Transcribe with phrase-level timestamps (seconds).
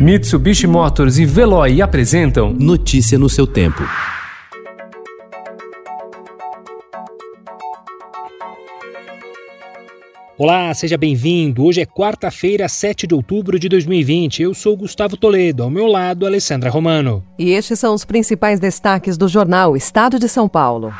[0.00, 3.82] Mitsubishi Motors e Veloy apresentam Notícia no seu tempo.
[10.38, 11.62] Olá, seja bem-vindo.
[11.62, 14.42] Hoje é quarta-feira, 7 de outubro de 2020.
[14.42, 17.22] Eu sou Gustavo Toledo, ao meu lado, Alessandra Romano.
[17.38, 20.94] E estes são os principais destaques do jornal Estado de São Paulo.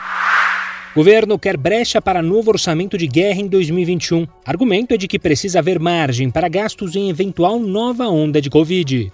[0.94, 4.26] Governo quer brecha para novo orçamento de guerra em 2021.
[4.44, 9.12] Argumento é de que precisa haver margem para gastos em eventual nova onda de Covid.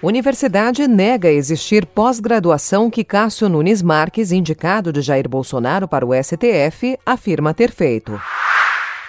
[0.00, 6.98] Universidade nega existir pós-graduação que Cássio Nunes Marques, indicado de Jair Bolsonaro para o STF,
[7.04, 8.20] afirma ter feito.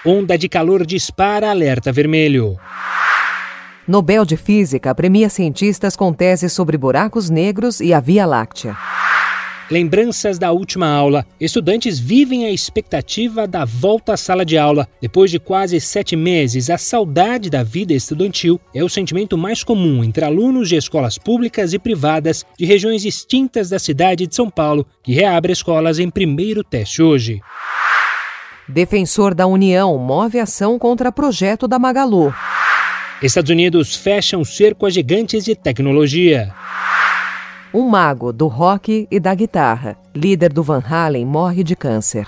[0.03, 2.57] Onda de calor dispara alerta vermelho.
[3.87, 8.75] Nobel de Física premia cientistas com teses sobre buracos negros e a Via Láctea.
[9.69, 11.25] Lembranças da última aula.
[11.39, 14.87] Estudantes vivem a expectativa da volta à sala de aula.
[15.01, 20.03] Depois de quase sete meses, a saudade da vida estudantil é o sentimento mais comum
[20.03, 24.85] entre alunos de escolas públicas e privadas de regiões distintas da cidade de São Paulo,
[25.01, 27.41] que reabre escolas em primeiro teste hoje.
[28.69, 32.31] Defensor da União move ação contra projeto da Magalu.
[33.21, 36.53] Estados Unidos fecham cerco a gigantes de tecnologia.
[37.75, 42.25] Um mago do rock e da guitarra, líder do Van Halen, morre de câncer.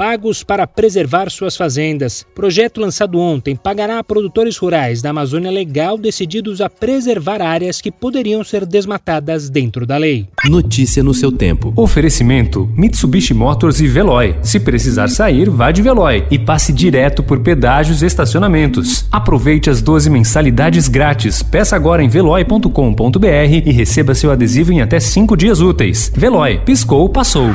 [0.00, 2.24] Pagos para preservar suas fazendas.
[2.34, 7.92] Projeto lançado ontem pagará a produtores rurais da Amazônia Legal decididos a preservar áreas que
[7.92, 10.26] poderiam ser desmatadas dentro da lei.
[10.46, 11.74] Notícia no seu tempo.
[11.76, 14.36] Oferecimento: Mitsubishi Motors e Veloy.
[14.40, 19.04] Se precisar sair, vá de Veloy e passe direto por pedágios e estacionamentos.
[19.12, 21.42] Aproveite as 12 mensalidades grátis.
[21.42, 23.26] Peça agora em veloy.com.br
[23.66, 26.10] e receba seu adesivo em até 5 dias úteis.
[26.16, 27.54] Veloy, piscou, passou.